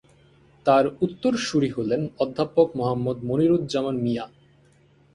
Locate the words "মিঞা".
3.97-4.25